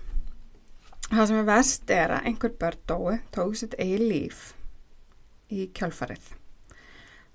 [1.07, 4.41] Það sem er verst er að einhver börn dói tók sitt eigi líf
[5.47, 6.33] í kjálfarið.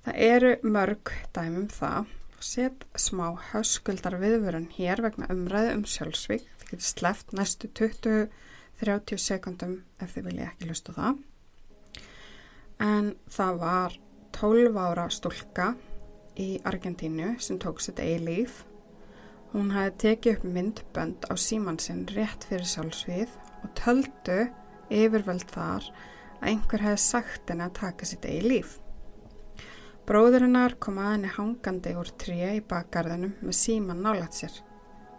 [0.02, 2.10] Það eru mörg dæmum það.
[2.42, 6.51] Set smá höskuldar viðvörun hér vegna umræðu um sjálfsvík.
[6.72, 11.22] Getur sleppt næstu 20-30 sekundum ef þið vilja ekki lusta það.
[12.82, 13.96] En það var
[14.40, 15.72] 12 ára stúlka
[16.40, 18.62] í Argentínu sem tók sitt eigi líf
[19.52, 24.36] Hún hafi tekið upp myndbönd á síman sinn rétt fyrir sjálfsvíð og töldu
[24.88, 28.78] yfirvöld þar að einhver hefði sagt henni að taka sitt eigi líf.
[30.08, 34.56] Bróður hennar kom að henni hangandi úr tríu í bakgarðinum með síman nálat sér.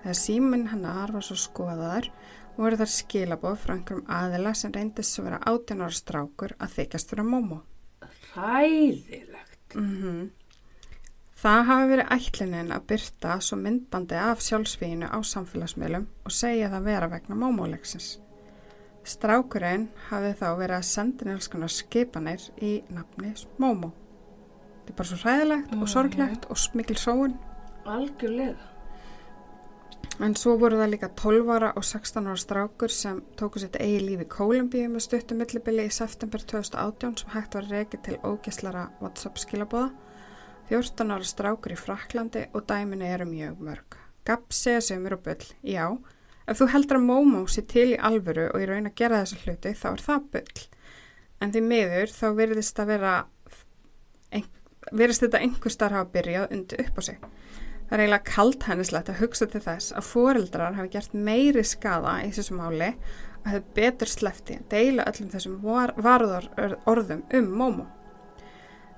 [0.04, 2.12] Þegar símin hennar var svo skoðaður
[2.58, 7.14] voru þar skilaboð frá einhverjum aðila sem reyndist svo vera 18 ára strákur að þykjast
[7.14, 7.60] vera mómó.
[8.36, 9.78] Ræðilegt.
[9.80, 10.32] Mm
[11.44, 16.86] Það hafi verið ætlinin að byrta svo myndbandi af sjálfsvíðinu á samfélagsmiðlum og segja það
[16.86, 18.06] vera vegna mómólegsins.
[19.04, 23.92] Strákurinn hafi þá verið að senda nélskona skipanir í nafni mómó.
[24.86, 27.36] Þetta er bara svo hræðilegt og sorglegt og mikil sóun.
[27.84, 28.73] Algjörlega.
[30.24, 34.00] En svo voru það líka 12 ára og 16 ára strákur sem tóku sitt eigi
[34.04, 39.42] lífi Kólumbíu með stuttum millibili í september 2018 sem hægt var reykið til ógeslara WhatsApp
[39.42, 39.90] skilabóða
[40.70, 43.98] 14 ára strákur í Fraklandi og dæminu eru mjög mörg.
[44.24, 45.86] Gapp segja sömur og bull, já.
[46.48, 49.42] Ef þú heldur að Momo sé til í alvöru og í raun að gera þessu
[49.44, 50.64] hluti þá er það bull.
[51.42, 53.14] En því miður þá verðist að vera,
[54.92, 57.28] verðist þetta einhver starf hafa byrjað undir upp á sig.
[57.94, 62.16] Það er eiginlega kalt hennislegt að hugsa til þess að foreldrar hafi gert meiri skada
[62.26, 66.48] í þessu máli og hefur betur slefti að deila öllum þessum var, varðar
[66.90, 67.86] orðum um Momo.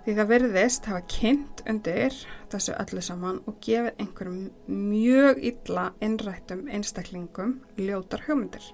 [0.05, 2.15] Því það verðist hafa kynnt undir
[2.53, 4.39] þessu öllu saman og gefið einhverjum
[4.71, 8.71] mjög illa innrættum einstaklingum ljótar hugmyndir.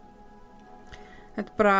[1.33, 1.79] Þetta er bara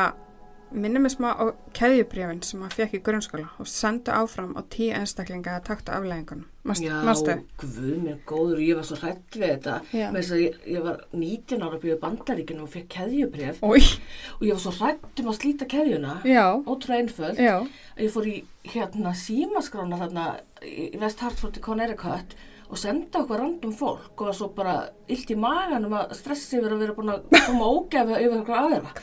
[0.72, 1.46] minnum við smá á
[1.78, 6.48] keðjubrjöfin sem maður fekk í grunnskóla og sendu áfram á tíu einstaklinga að takta afleggingunum.
[6.86, 7.34] Já, Marstu?
[7.58, 9.78] guð mér góður, ég var svo hrætt við þetta.
[10.38, 13.82] Ég, ég var 19 ára byrjuð bandaríkinu og fekk keðjubref Ói,
[14.38, 16.20] og ég var svo hrætt um að slíta keðjuna.
[16.70, 17.42] Ótrúlega einföld.
[17.98, 18.38] ég fór í
[18.76, 20.28] hérna símaskrána þarna
[20.62, 22.38] í West Hartford í Connecticut
[22.72, 24.76] og senda okkur random fólk og var svo bara
[25.12, 28.94] illt í maganum að stressi yfir að vera búin að koma ógefa yfir okkur aðeina.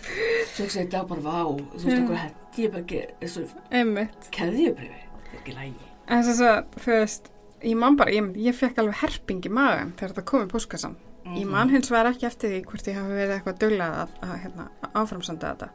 [0.54, 1.40] Svo ég segi þetta bara, vá,
[1.74, 3.44] þú veist okkur hendi ég bara ekki þessu
[3.80, 4.30] einmitt.
[4.34, 5.90] keðjubrifi, þetta er ekki lægi.
[6.08, 7.28] En þess að, þú veist,
[7.68, 10.96] ég man bara, ég, ég fekk alveg herping í magan þegar þetta kom í póskassan.
[11.36, 14.34] Ég man hins vegar ekki eftir því hvort ég hafi verið eitthvað duglað að, að,
[14.46, 15.68] hérna, að áframsanda þetta.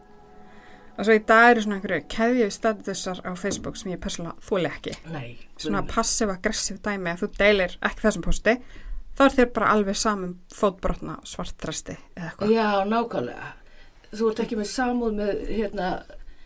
[0.94, 4.70] Og svo í dag eru svona einhverju keðju statusar á Facebook sem ég persónulega þóli
[4.70, 4.96] ekki.
[5.14, 5.30] Nei.
[5.58, 8.58] Svona passiv-aggressiv dæmi að þú deilir ekki þessum posti,
[9.18, 12.54] þá er þér bara alveg saman fótbrotna svartdrasti eða eitthvað.
[12.54, 13.50] Já, nákvæmlega.
[14.14, 15.90] Þú ert ekki með samúð með hérna,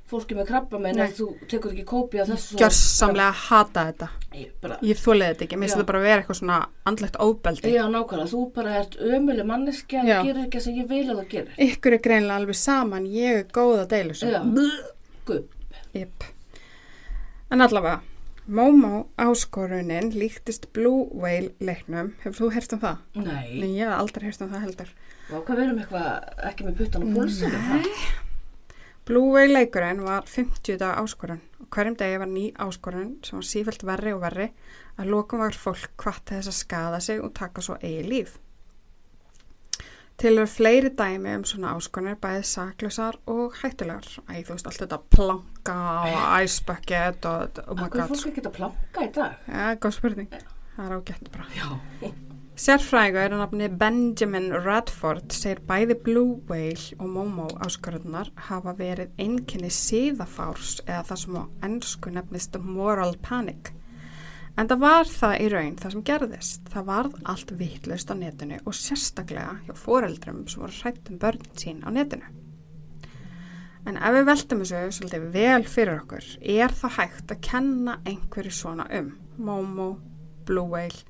[0.08, 2.60] fólki með krabba menn þú tekur ekki kópi af þessu.
[2.62, 4.10] Gjörsamlega hata þetta.
[4.38, 6.58] Ég Ég þóli þetta ekki, mér finnst þetta bara að vera eitthvað svona
[6.90, 7.72] andlegt óbeldi.
[7.74, 8.32] já, nákvæmlega.
[8.34, 11.56] Þú bara ert ömuleg manneskja, gerir ekki það sem ég vil að það gerir.
[11.68, 14.30] Ykkur er greinlega alveg saman, ég er góð að deila þessu.
[14.32, 14.42] Já,
[15.28, 15.50] gupp.
[15.98, 16.30] Jep.
[17.52, 18.02] En allavega,
[18.48, 22.14] Momo áskorunin líktist Blue Whale leiknum.
[22.24, 23.02] Hefur þú heyrt um það?
[23.20, 24.94] Nei, Nei, ég hef aldrei heyrt um það heldur.
[25.28, 26.08] Vá, hvað verðum eitthvað
[26.48, 27.60] ekki með puttan á púlsinu?
[27.68, 28.26] Nei.
[29.08, 33.46] Blue Whale leikurinn var 50 daga áskorun og hverjum degi var ný áskorun sem var
[33.48, 34.50] sífælt verri og verri
[35.00, 38.36] að lokum var fólk hvað til þess að skada sig og taka svo eigi líf.
[40.18, 44.08] Til eru fleiri dæmi um svona áskonir bæði saklusar og hættulegar.
[44.28, 45.76] Æ, þú veist, allt þetta planka
[46.10, 48.16] og ice bucket og oh my Akkur god.
[48.16, 49.38] fólk ekki að planka í dag?
[49.46, 50.32] Já, góð spurning.
[50.76, 51.46] Það er ágætt bara.
[51.54, 52.18] Já.
[52.58, 59.70] Sérfræðingur er nafni Benjamin Radford segir bæði Blue Whale og Momo áskorðunar hafa verið einkenni
[59.70, 63.70] síðafárs eða það sem á ennsku nefnist moral panic.
[64.58, 66.72] En það var það í raun það sem gerðist.
[66.74, 71.46] Það varð allt vitlaust á netinu og sérstaklega hjá foreldrum sem voru hrætt um börn
[71.62, 72.32] sín á netinu.
[73.86, 78.56] En ef við veltum þessu svolítið vel fyrir okkur, er það hægt að kenna einhverju
[78.64, 79.92] svona um Momo,
[80.50, 81.06] Blue Whale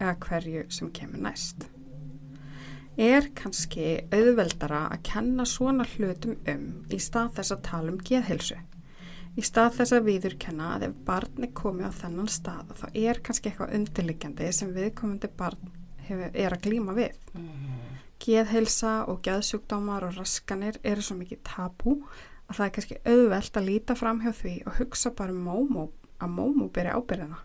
[0.00, 1.66] eða hverju sem kemur næst.
[2.96, 8.56] Er kannski auðveldara að kenna svona hlutum um í stað þess að tala um geðhilsu?
[9.36, 13.20] Í stað þess að viðurkenna að ef barn er komið á þennan stað þá er
[13.20, 15.74] kannski eitthvað undirliggjandi sem viðkomandi barn
[16.06, 17.18] hefur, er að glíma við.
[18.24, 21.98] Geðhilsa og geðsjúkdómar og raskanir eru svo mikið tabú
[22.46, 25.86] að það er kannski auðvelt að líta fram hjá því og hugsa bara um mómó,
[26.16, 27.42] að mómó byrja ábyrðina.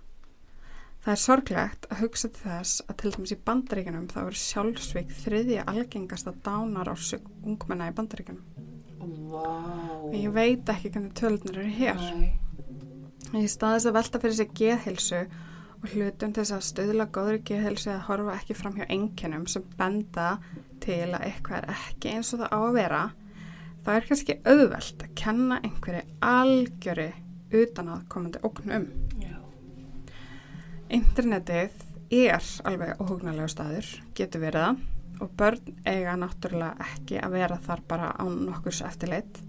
[1.01, 5.15] Það er sorglegt að hugsa til þess að til dæmis í bandaríkunum þá er sjálfsvík
[5.23, 6.95] þriðja algengasta dánar á
[7.41, 8.43] ungmenna í bandaríkunum.
[9.31, 9.47] Vá.
[10.11, 12.03] En ég veit ekki hvernig tölunir eru hér.
[12.19, 12.37] Nei.
[13.41, 15.23] Í staðis að velta fyrir sig geðhilsu
[15.81, 19.65] og hlutum til þess að stöðla góðri geðhilsu að horfa ekki fram hjá enginum sem
[19.79, 20.35] benda
[20.83, 23.01] til að eitthvað er ekki eins og það á að vera,
[23.85, 27.09] það er kannski auðvelt að kenna einhverju algjöri
[27.61, 28.87] utan að komandi ókn um.
[29.20, 29.20] Já.
[30.91, 33.87] Internetið er alveg óhugnalegu staður,
[34.17, 39.39] getur verið það og börn eiga náttúrulega ekki að vera þar bara á nokkurs eftirleitt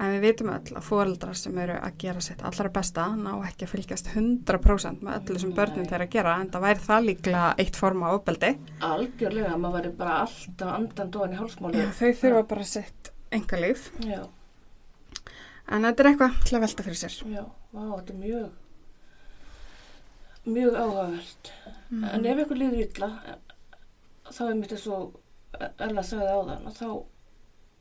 [0.00, 3.66] en við vitum öll að fóreldrar sem eru að gera sitt allra besta ná ekki
[3.66, 7.42] að fylgjast 100% með öllu sem börnum þeirra að gera en það væri það líklega
[7.60, 8.54] eitt forma ofbeldi.
[8.86, 11.84] Algjörlega, maður væri bara alltaf andan dóan í hálsmáli.
[12.00, 14.22] Þau þurfa bara sitt enga líf Já,
[15.68, 17.18] en þetta er eitthvað til að velta fyrir sér.
[17.36, 18.48] já, vá, þetta er mjög,
[20.48, 21.52] mjög áhugavert.
[21.90, 23.10] En ef ykkur líður illa,
[24.30, 25.18] þá er mitt eins og
[25.60, 26.88] Ella sagði á þann, þá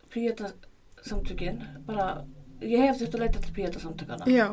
[0.09, 0.51] píeta
[1.05, 2.07] samtökin, bara,
[2.65, 4.47] ég hef þurft að leita til píeta samtökana Já,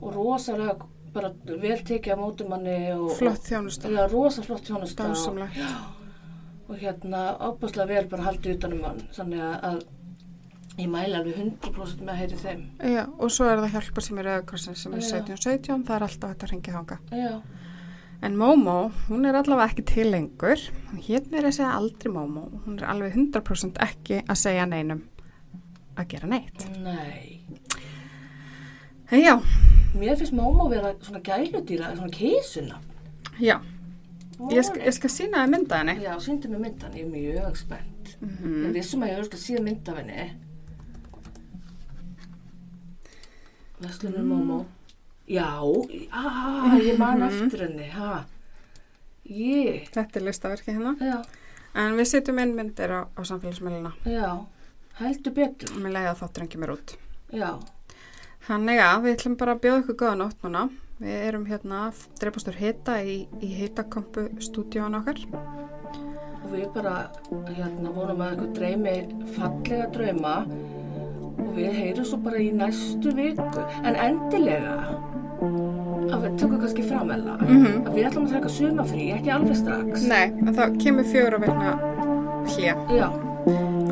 [0.00, 5.42] og rosalega bara vel tekið á mótumanni og flott þjónusta, Já, rosa flott þjónusta og,
[6.68, 9.84] og hérna ábúrslega vel bara haldið utanum hann þannig að
[10.78, 12.62] ég mæla alveg 100% með að heyri þeim
[12.94, 15.10] Já, og svo er það hjálpar sem er auðvitað sem er Já.
[15.20, 16.98] 1717, það er alltaf hægt að ringja þanga.
[17.14, 17.34] Já,
[18.24, 20.60] En Momo, hún er allavega ekki til lengur.
[21.04, 22.46] Hérna er að segja aldrei Momo.
[22.64, 25.02] Hún er alveg 100% ekki að segja neinum
[26.00, 26.64] að gera neitt.
[26.82, 27.40] nei
[29.12, 29.34] En já,
[29.94, 32.80] Mér finnst Mómo vera svona gæludýra svona kísuna
[33.38, 33.60] já,
[34.50, 35.94] ég, sk ég skal sína það mynda henni.
[36.02, 39.40] Já, síndi mig myndan, ég er mjög spennt Mm Ég vissum að ég hefur sko
[39.42, 39.68] síðan
[43.80, 44.64] mynd af henni Veslunin Mómo
[45.28, 45.48] Já,
[46.12, 48.24] ah, ég man eftir henni ha.
[49.24, 50.96] Ég Þetta er listaverki hérna.
[51.00, 51.24] Já,
[51.74, 53.92] En við setjum inn myndir á, á samfélagsmeilina.
[54.04, 54.44] já,
[55.00, 56.96] heldur betur Mér leiði að þáttur engi mér út.
[57.32, 57.58] Já,
[58.44, 60.68] Þannig að við ætlum bara að bjóða ykkur góða nótt núna.
[61.00, 65.18] Við erum hérna dreipastur hita í, í hitakompu stúdíónu okkar.
[66.44, 67.10] og við bara
[67.48, 68.96] hérna vonum að eitthvað dreymi
[69.34, 70.34] fallega drauma
[71.48, 74.76] og við heyrum svo bara í næstu viku en endilega
[76.14, 77.84] að við tökum kannski framella Mhm.
[77.86, 81.44] að við ætlum að taka sumafrí, ekki alveg strax Nei, en það kemur fjögur að
[81.46, 81.70] vegna
[82.54, 83.08] hlje Já,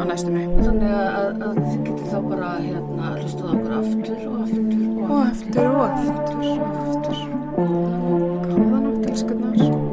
[0.00, 0.44] á næstunni.
[0.64, 5.10] þannig að, að, að þið getur þá bara hérna hlustað okkur aftur og aftur og
[5.12, 7.18] Og aftur og aftur og aftur.
[8.52, 9.91] Góða nótt, elskurnar.